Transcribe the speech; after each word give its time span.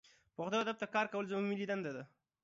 پښتو 0.35 0.57
ادب 0.63 0.75
ته 0.81 0.87
کار 0.95 1.05
کول 1.13 1.25
زمونږ 1.29 1.45
ملي 1.49 1.65
دنده 1.71 1.91
ده 1.97 2.03